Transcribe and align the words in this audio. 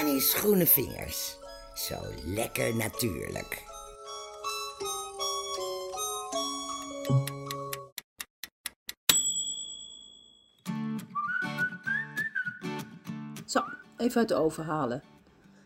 Annie's 0.00 0.34
groene 0.34 0.66
vingers. 0.66 1.38
Zo 1.74 1.96
lekker 2.24 2.76
natuurlijk. 2.76 3.64
Zo, 13.46 13.60
even 13.96 14.20
uit 14.20 14.28
de 14.28 14.34
oven 14.34 14.64
halen. 14.64 15.02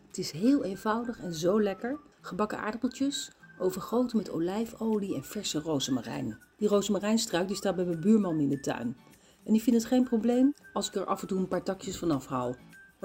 Het 0.07 0.17
is 0.17 0.31
heel 0.31 0.63
eenvoudig 0.63 1.19
en 1.19 1.33
zo 1.33 1.61
lekker. 1.61 1.99
Gebakken 2.21 2.59
aardappeltjes, 2.59 3.31
overgoten 3.59 4.17
met 4.17 4.29
olijfolie 4.29 5.15
en 5.15 5.23
verse 5.23 5.59
rozemarijn. 5.59 6.39
Die 6.57 6.67
rozemarijnstruik 6.67 7.47
die 7.47 7.57
staat 7.57 7.75
bij 7.75 7.85
mijn 7.85 8.01
buurman 8.01 8.39
in 8.39 8.49
de 8.49 8.59
tuin. 8.59 8.97
En 9.45 9.53
die 9.53 9.61
vindt 9.61 9.79
het 9.79 9.89
geen 9.89 10.03
probleem 10.03 10.53
als 10.73 10.87
ik 10.87 10.95
er 10.95 11.05
af 11.05 11.21
en 11.21 11.27
toe 11.27 11.39
een 11.39 11.47
paar 11.47 11.63
takjes 11.63 11.97
van 11.97 12.11
afhaal. 12.11 12.55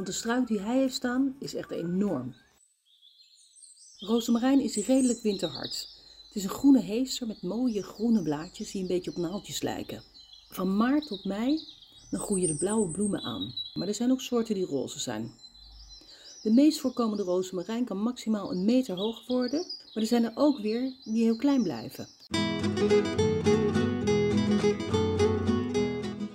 Want 0.00 0.12
de 0.12 0.18
struik 0.18 0.46
die 0.46 0.60
hij 0.60 0.78
heeft 0.78 0.94
staan 0.94 1.36
is 1.38 1.54
echt 1.54 1.70
enorm. 1.70 2.34
Rozemarijn 3.98 4.60
is 4.60 4.76
redelijk 4.76 5.22
winterhard. 5.22 5.88
Het 6.26 6.36
is 6.36 6.44
een 6.44 6.50
groene 6.50 6.80
heester 6.80 7.26
met 7.26 7.42
mooie 7.42 7.82
groene 7.82 8.22
blaadjes 8.22 8.70
die 8.70 8.82
een 8.82 8.88
beetje 8.88 9.10
op 9.10 9.16
naaldjes 9.16 9.62
lijken. 9.62 10.02
Van 10.48 10.76
maart 10.76 11.06
tot 11.06 11.24
mei 11.24 11.60
dan 12.10 12.20
groeien 12.20 12.48
de 12.48 12.56
blauwe 12.56 12.90
bloemen 12.90 13.22
aan. 13.22 13.54
Maar 13.74 13.88
er 13.88 13.94
zijn 13.94 14.10
ook 14.10 14.20
soorten 14.20 14.54
die 14.54 14.66
roze 14.66 15.00
zijn. 15.00 15.32
De 16.42 16.52
meest 16.52 16.78
voorkomende 16.78 17.22
rozemarijn 17.22 17.84
kan 17.84 18.02
maximaal 18.02 18.50
een 18.50 18.64
meter 18.64 18.96
hoog 18.96 19.26
worden, 19.26 19.66
maar 19.94 20.02
er 20.02 20.06
zijn 20.08 20.24
er 20.24 20.32
ook 20.34 20.58
weer 20.60 20.92
die 21.04 21.22
heel 21.22 21.36
klein 21.36 21.62
blijven. 21.62 22.08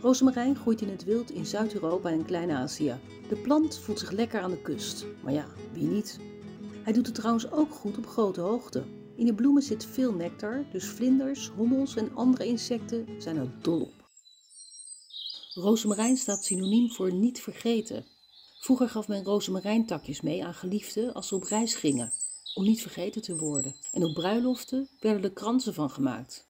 Rozemarijn 0.05 0.55
groeit 0.55 0.81
in 0.81 0.89
het 0.89 1.03
wild 1.03 1.31
in 1.31 1.45
Zuid-Europa 1.45 2.09
en 2.09 2.25
Klein-Azië. 2.25 2.95
De 3.29 3.35
plant 3.35 3.77
voelt 3.77 3.99
zich 3.99 4.11
lekker 4.11 4.41
aan 4.41 4.49
de 4.49 4.61
kust, 4.61 5.05
maar 5.23 5.33
ja, 5.33 5.47
wie 5.73 5.87
niet? 5.87 6.19
Hij 6.83 6.93
doet 6.93 7.05
het 7.05 7.15
trouwens 7.15 7.51
ook 7.51 7.73
goed 7.73 7.97
op 7.97 8.07
grote 8.07 8.41
hoogte. 8.41 8.83
In 9.15 9.25
de 9.25 9.33
bloemen 9.33 9.61
zit 9.61 9.85
veel 9.85 10.13
nectar, 10.13 10.65
dus 10.71 10.85
vlinders, 10.85 11.47
hommels 11.47 11.95
en 11.95 12.15
andere 12.15 12.45
insecten 12.45 13.07
zijn 13.21 13.37
er 13.37 13.51
dol 13.61 13.81
op. 13.81 14.09
Rozemarijn 15.53 16.17
staat 16.17 16.43
synoniem 16.43 16.91
voor 16.91 17.13
niet 17.13 17.41
vergeten. 17.41 18.05
Vroeger 18.59 18.89
gaf 18.89 19.07
men 19.07 19.23
rozemarijntakjes 19.23 20.21
mee 20.21 20.45
aan 20.45 20.53
geliefden 20.53 21.13
als 21.13 21.27
ze 21.27 21.35
op 21.35 21.43
reis 21.43 21.75
gingen, 21.75 22.11
om 22.55 22.63
niet 22.63 22.81
vergeten 22.81 23.21
te 23.21 23.37
worden. 23.37 23.75
En 23.91 24.03
op 24.03 24.13
bruiloften 24.13 24.89
werden 24.99 25.23
er 25.23 25.33
kransen 25.33 25.73
van 25.73 25.89
gemaakt. 25.89 26.47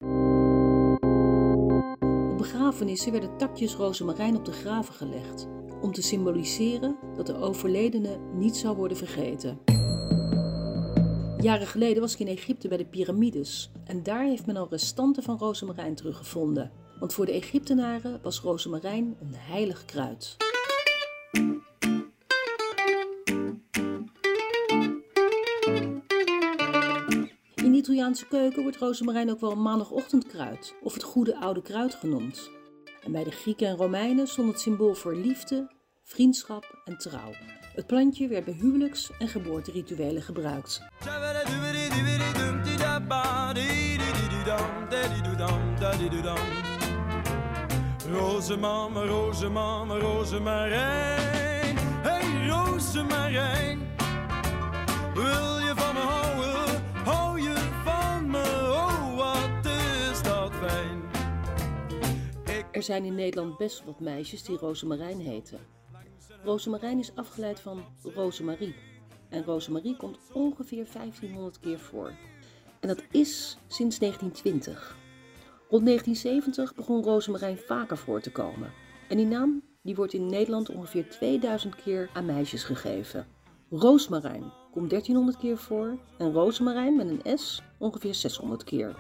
Begrafenissen 2.66 3.12
werden 3.12 3.38
takjes 3.38 3.76
rozemarijn 3.76 4.36
op 4.36 4.46
de 4.46 4.52
graven 4.52 4.94
gelegd, 4.94 5.48
om 5.82 5.92
te 5.92 6.02
symboliseren 6.02 6.96
dat 7.16 7.26
de 7.26 7.36
overledene 7.36 8.20
niet 8.34 8.56
zou 8.56 8.76
worden 8.76 8.98
vergeten. 8.98 9.60
Jaren 11.40 11.68
geleden 11.68 12.02
was 12.02 12.14
ik 12.14 12.20
in 12.20 12.28
Egypte 12.28 12.68
bij 12.68 12.78
de 12.78 12.86
piramides 12.86 13.72
en 13.84 14.04
daar 14.04 14.24
heeft 14.24 14.46
men 14.46 14.58
al 14.58 14.68
restanten 14.70 15.24
van 15.24 15.38
rozemarijn 15.38 15.96
teruggevonden. 15.96 16.72
Want 17.00 17.14
voor 17.14 17.26
de 17.26 17.32
Egyptenaren 17.32 18.20
was 18.24 18.40
rozemarijn 18.40 19.16
een 19.22 19.36
heilig 19.36 19.86
kruid. 19.86 20.38
Italiaanse 27.86 28.28
keuken 28.28 28.62
wordt 28.62 28.78
rozemarijn 28.78 29.30
ook 29.32 29.40
wel 29.40 29.56
maandagochtendkruid 29.56 30.76
of 30.82 30.94
het 30.94 31.04
goede 31.04 31.36
oude 31.36 31.62
kruid 31.62 31.96
genoemd. 31.96 32.50
En 33.04 33.12
bij 33.12 33.24
de 33.24 33.32
Grieken 33.32 33.68
en 33.68 33.76
Romeinen 33.76 34.28
stond 34.28 34.52
het 34.52 34.60
symbool 34.60 34.96
voor 34.96 35.16
liefde, 35.16 35.72
vriendschap 36.04 36.82
en 36.86 36.98
trouw. 36.98 37.32
Het 37.76 37.88
plantje 37.88 38.28
werd 38.28 38.46
bij 38.46 38.54
huwelijks- 38.54 39.12
en 39.20 39.28
geboorterituelen 39.28 40.22
gebruikt. 40.22 40.82
Rozeman, 48.12 48.98
rozeman, 48.98 50.00
rozemarijn. 50.00 51.78
Hey, 51.78 52.48
rozemarijn. 52.48 53.80
Wil 55.14 55.60
je 55.60 55.74
Er 62.76 62.84
zijn 62.84 63.06
in 63.06 63.16
Nederland 63.16 63.58
best 63.58 63.84
wat 63.86 64.00
meisjes 64.00 64.44
die 64.44 64.58
Rozemarijn 64.58 65.20
heten. 65.20 65.60
Rozemarijn 66.44 67.00
is 67.00 67.16
afgeleid 67.16 67.60
van 67.60 67.84
Rozemarie. 68.04 68.76
En 69.30 69.44
Rozemarie 69.44 69.98
komt 69.98 70.18
ongeveer 70.34 70.88
1500 70.94 71.60
keer 71.60 71.80
voor. 71.80 72.14
En 72.80 72.88
dat 72.88 73.04
is 73.12 73.58
sinds 73.68 74.00
1920. 74.00 74.98
Rond 75.70 75.86
1970 75.86 76.76
begon 76.76 77.04
rozemarijn 77.04 77.58
vaker 77.58 77.98
voor 77.98 78.22
te 78.22 78.32
komen. 78.32 78.72
En 79.10 79.18
die 79.18 79.26
naam 79.26 79.64
die 79.82 79.96
wordt 79.96 80.14
in 80.14 80.26
Nederland 80.26 80.70
ongeveer 80.70 81.10
2000 81.10 81.76
keer 81.76 82.10
aan 82.14 82.26
meisjes 82.26 82.64
gegeven. 82.64 83.28
Roosmarijn 83.70 84.52
komt 84.72 84.90
1300 84.90 85.38
keer 85.38 85.58
voor 85.58 85.98
en 86.18 86.32
rozemarijn 86.32 86.96
met 86.96 87.08
een 87.10 87.38
S 87.38 87.62
ongeveer 87.78 88.16
600 88.16 88.64
keer. 88.64 88.96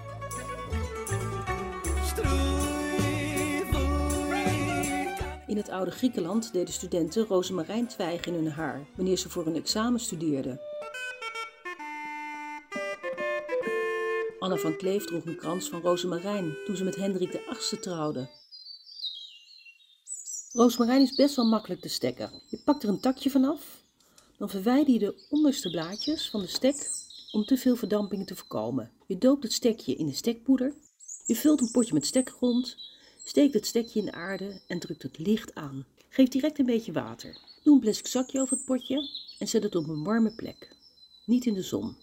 In 5.47 5.57
het 5.57 5.69
oude 5.69 5.91
Griekenland 5.91 6.53
deden 6.53 6.73
studenten 6.73 7.25
rozemarijntwijgen 7.25 8.33
in 8.33 8.43
hun 8.43 8.51
haar 8.51 8.87
wanneer 8.95 9.17
ze 9.17 9.29
voor 9.29 9.47
een 9.47 9.55
examen 9.55 9.99
studeerden. 9.99 10.59
Anna 14.39 14.55
van 14.55 14.77
Kleef 14.77 15.05
droeg 15.05 15.25
een 15.25 15.37
krans 15.37 15.69
van 15.69 15.81
rozemarijn 15.81 16.57
toen 16.65 16.75
ze 16.75 16.83
met 16.83 16.95
Hendrik 16.95 17.31
de 17.31 17.41
VIII 17.47 17.81
trouwde. 17.81 18.29
Rozemarijn 20.51 21.01
is 21.01 21.15
best 21.15 21.35
wel 21.35 21.45
makkelijk 21.45 21.81
te 21.81 21.89
stekken. 21.89 22.41
Je 22.49 22.61
pakt 22.65 22.83
er 22.83 22.89
een 22.89 22.99
takje 22.99 23.29
vanaf, 23.29 23.83
dan 24.37 24.49
verwijder 24.49 24.93
je 24.93 24.99
de 24.99 25.25
onderste 25.29 25.69
blaadjes 25.69 26.29
van 26.29 26.41
de 26.41 26.47
stek 26.47 26.89
om 27.31 27.45
te 27.45 27.57
veel 27.57 27.75
verdamping 27.75 28.27
te 28.27 28.35
voorkomen. 28.35 28.91
Je 29.07 29.17
doopt 29.17 29.43
het 29.43 29.53
stekje 29.53 29.95
in 29.95 30.05
de 30.05 30.13
stekpoeder, 30.13 30.73
je 31.25 31.35
vult 31.35 31.61
een 31.61 31.71
potje 31.71 31.93
met 31.93 32.05
stekgrond, 32.05 32.77
steekt 33.27 33.53
het 33.53 33.65
stekje 33.65 33.99
in 33.99 34.05
de 34.05 34.11
aarde 34.11 34.61
en 34.67 34.79
drukt 34.79 35.03
het 35.03 35.17
licht 35.17 35.55
aan. 35.55 35.85
Geef 36.09 36.27
direct 36.27 36.59
een 36.59 36.65
beetje 36.65 36.91
water. 36.91 37.37
Doe 37.63 37.73
een 37.73 37.79
plastic 37.79 38.07
zakje 38.07 38.41
over 38.41 38.55
het 38.55 38.65
potje 38.65 39.09
en 39.39 39.47
zet 39.47 39.63
het 39.63 39.75
op 39.75 39.87
een 39.87 40.03
warme 40.03 40.35
plek, 40.35 40.75
niet 41.25 41.45
in 41.45 41.53
de 41.53 41.61
zon. 41.61 41.97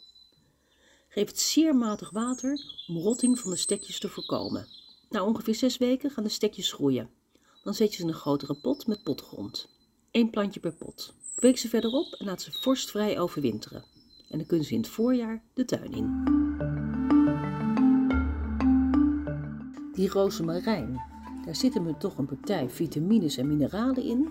Geef 1.09 1.27
het 1.27 1.41
zeer 1.41 1.77
matig 1.77 2.11
water 2.11 2.85
om 2.89 2.97
rotting 2.97 3.39
van 3.39 3.51
de 3.51 3.57
stekjes 3.57 3.99
te 3.99 4.09
voorkomen. 4.09 4.67
Na 5.11 5.25
ongeveer 5.25 5.55
zes 5.55 5.77
weken 5.77 6.11
gaan 6.11 6.25
de 6.25 6.31
stekjes 6.31 6.73
groeien. 6.73 7.11
Dan 7.63 7.75
zet 7.75 7.91
je 7.91 7.97
ze 7.97 8.03
in 8.03 8.09
een 8.09 8.15
grotere 8.15 8.55
pot 8.55 8.87
met 8.87 9.03
potgrond. 9.03 9.69
Eén 10.11 10.31
plantje 10.31 10.61
per 10.61 10.73
pot. 10.73 11.15
Kweek 11.35 11.59
ze 11.59 11.69
verderop 11.69 12.13
en 12.13 12.27
laat 12.27 12.43
ze 12.43 12.53
vorstvrij 12.53 13.21
overwinteren. 13.21 13.85
En 14.29 14.39
dan 14.39 14.47
kunnen 14.47 14.67
ze 14.67 14.73
in 14.73 14.81
het 14.81 14.89
voorjaar 14.89 15.43
de 15.55 15.65
tuin 15.65 15.93
in. 15.93 16.25
Die 19.93 20.09
rozemarijn, 20.09 21.12
daar 21.45 21.57
zitten 21.57 21.83
me 21.83 21.97
toch 21.97 22.19
een 22.19 22.27
partij 22.27 22.71
vitamines 22.71 23.37
en 23.37 23.47
mineralen 23.47 24.03
in. 24.03 24.29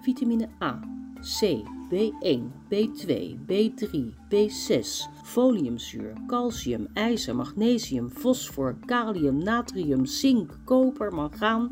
Vitamine 0.00 0.48
A, 0.62 0.80
C, 1.20 1.62
B1, 1.90 2.40
B2, 2.68 3.36
B3, 3.46 4.14
B6, 4.28 4.86
foliumzuur, 5.22 6.12
calcium, 6.26 6.86
ijzer, 6.92 7.36
magnesium, 7.36 8.10
fosfor, 8.10 8.76
kalium, 8.84 9.38
natrium, 9.38 10.06
zink, 10.06 10.58
koper, 10.64 11.14
mangaan 11.14 11.70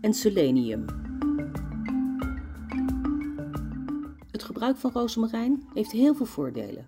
en 0.00 0.14
selenium. 0.14 0.84
Het 4.30 4.42
gebruik 4.42 4.76
van 4.76 4.90
rozemarijn 4.92 5.62
heeft 5.74 5.90
heel 5.90 6.14
veel 6.14 6.26
voordelen. 6.26 6.84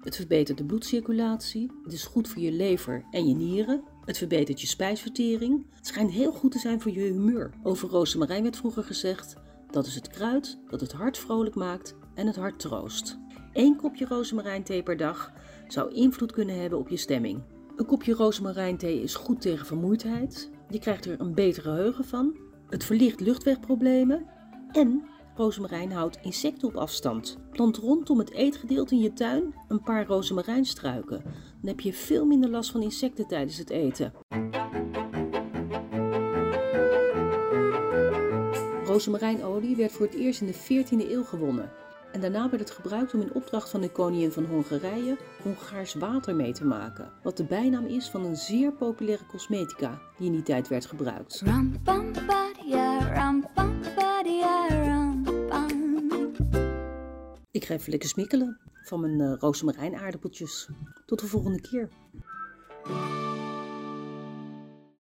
Het 0.00 0.16
verbetert 0.16 0.58
de 0.58 0.64
bloedcirculatie, 0.64 1.70
het 1.84 1.92
is 1.92 2.04
goed 2.04 2.28
voor 2.28 2.42
je 2.42 2.52
lever 2.52 3.04
en 3.10 3.28
je 3.28 3.34
nieren, 3.34 3.82
het 4.08 4.18
verbetert 4.18 4.60
je 4.60 4.66
spijsvertering. 4.66 5.66
Het 5.74 5.86
schijnt 5.86 6.10
heel 6.10 6.32
goed 6.32 6.52
te 6.52 6.58
zijn 6.58 6.80
voor 6.80 6.92
je 6.92 7.00
humeur. 7.00 7.50
Over 7.62 7.88
rozemarijn 7.88 8.42
werd 8.42 8.56
vroeger 8.56 8.84
gezegd 8.84 9.36
dat 9.70 9.86
is 9.86 9.94
het 9.94 10.08
kruid 10.08 10.58
dat 10.68 10.80
het 10.80 10.92
hart 10.92 11.18
vrolijk 11.18 11.54
maakt 11.54 11.94
en 12.14 12.26
het 12.26 12.36
hart 12.36 12.58
troost. 12.58 13.18
Eén 13.52 13.76
kopje 13.76 14.06
rozemarijnthee 14.06 14.82
per 14.82 14.96
dag 14.96 15.32
zou 15.66 15.94
invloed 15.94 16.32
kunnen 16.32 16.60
hebben 16.60 16.78
op 16.78 16.88
je 16.88 16.96
stemming. 16.96 17.42
Een 17.76 17.86
kopje 17.86 18.12
rozemarijnthee 18.12 19.02
is 19.02 19.14
goed 19.14 19.40
tegen 19.40 19.66
vermoeidheid. 19.66 20.50
Je 20.68 20.78
krijgt 20.78 21.04
er 21.04 21.20
een 21.20 21.34
beter 21.34 21.62
geheugen 21.62 22.04
van. 22.04 22.36
Het 22.68 22.84
verlicht 22.84 23.20
luchtwegproblemen. 23.20 24.26
En 24.72 25.04
rozemarijnhout 25.38 26.18
insecten 26.22 26.68
op 26.68 26.76
afstand. 26.76 27.38
Plant 27.50 27.76
rondom 27.76 28.18
het 28.18 28.30
eetgedeelte 28.30 28.94
in 28.94 29.00
je 29.00 29.12
tuin 29.12 29.54
een 29.68 29.82
paar 29.82 30.06
rozemarijnstruiken. 30.06 31.22
Dan 31.60 31.70
heb 31.70 31.80
je 31.80 31.92
veel 31.92 32.26
minder 32.26 32.50
last 32.50 32.70
van 32.70 32.82
insecten 32.82 33.26
tijdens 33.26 33.58
het 33.58 33.70
eten. 33.70 34.12
Rozemarijnolie 38.84 39.76
werd 39.76 39.92
voor 39.92 40.06
het 40.06 40.14
eerst 40.14 40.40
in 40.40 40.46
de 40.46 40.54
14e 40.54 41.10
eeuw 41.10 41.24
gewonnen. 41.24 41.70
En 42.12 42.20
daarna 42.20 42.48
werd 42.50 42.62
het 42.62 42.70
gebruikt 42.70 43.14
om 43.14 43.20
in 43.20 43.34
opdracht 43.34 43.70
van 43.70 43.80
de 43.80 43.90
koningin 43.90 44.32
van 44.32 44.44
Hongarije 44.44 45.16
Hongaars 45.42 45.94
water 45.94 46.34
mee 46.34 46.52
te 46.52 46.64
maken. 46.64 47.12
Wat 47.22 47.36
de 47.36 47.44
bijnaam 47.44 47.86
is 47.86 48.08
van 48.08 48.24
een 48.24 48.36
zeer 48.36 48.72
populaire 48.72 49.26
cosmetica 49.26 49.98
die 50.18 50.26
in 50.26 50.32
die 50.32 50.42
tijd 50.42 50.68
werd 50.68 50.86
gebruikt. 50.86 51.42
Ik 57.58 57.64
geef 57.64 57.78
even 57.78 57.90
lekker 57.90 58.08
smikkelen 58.08 58.58
van 58.82 59.00
mijn 59.00 59.20
uh, 59.20 59.34
rozemarijn 59.38 59.96
aardappeltjes. 59.96 60.68
Tot 61.06 61.20
de 61.20 61.26
volgende 61.26 61.60
keer. 61.60 61.88